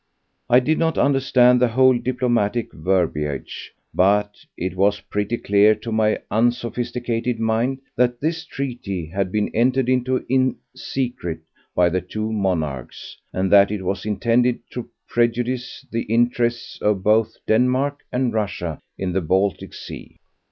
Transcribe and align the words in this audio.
I 0.49 0.59
did 0.59 0.79
not 0.79 0.97
understand 0.97 1.61
the 1.61 1.67
whole 1.67 1.95
diplomatic 1.95 2.73
verbiage, 2.73 3.71
but 3.93 4.33
it 4.57 4.75
was 4.75 4.99
pretty 5.01 5.37
clear 5.37 5.75
to 5.75 5.91
my 5.91 6.17
unsophisticated 6.31 7.39
mind 7.39 7.81
that 7.95 8.19
this 8.19 8.43
treaty 8.43 9.05
had 9.05 9.31
been 9.31 9.49
entered 9.53 9.89
into 9.89 10.25
in 10.27 10.55
secret 10.75 11.41
by 11.75 11.89
the 11.89 12.01
two 12.01 12.31
monarchs, 12.31 13.15
and 13.31 13.51
that 13.51 13.69
it 13.69 13.83
was 13.85 14.03
intended 14.03 14.57
to 14.71 14.89
prejudice 15.07 15.85
the 15.91 16.01
interests 16.01 16.79
both 16.79 17.35
of 17.35 17.45
Denmark 17.45 17.99
and 18.11 18.29
of 18.29 18.33
Russia 18.33 18.79
in 18.97 19.13
the 19.13 19.21
Baltic 19.21 19.71
Sea. 19.71 20.15